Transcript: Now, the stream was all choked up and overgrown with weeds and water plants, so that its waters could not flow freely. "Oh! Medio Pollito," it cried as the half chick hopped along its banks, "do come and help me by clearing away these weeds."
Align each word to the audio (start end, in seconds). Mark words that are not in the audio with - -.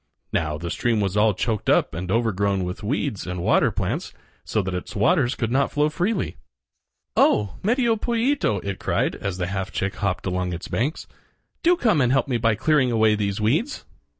Now, 0.33 0.57
the 0.57 0.71
stream 0.71 0.99
was 0.99 1.15
all 1.15 1.35
choked 1.35 1.69
up 1.69 1.93
and 1.93 2.09
overgrown 2.09 2.63
with 2.63 2.81
weeds 2.81 3.27
and 3.27 3.39
water 3.43 3.69
plants, 3.69 4.13
so 4.43 4.63
that 4.63 4.73
its 4.73 4.95
waters 4.95 5.35
could 5.35 5.51
not 5.51 5.71
flow 5.71 5.89
freely. 5.89 6.37
"Oh! 7.15 7.57
Medio 7.61 7.95
Pollito," 7.97 8.57
it 8.65 8.79
cried 8.79 9.13
as 9.15 9.37
the 9.37 9.45
half 9.45 9.71
chick 9.71 9.93
hopped 9.97 10.25
along 10.25 10.53
its 10.53 10.67
banks, 10.67 11.05
"do 11.61 11.77
come 11.77 12.01
and 12.01 12.11
help 12.11 12.27
me 12.27 12.37
by 12.37 12.55
clearing 12.55 12.89
away 12.91 13.13
these 13.13 13.39
weeds." 13.39 13.85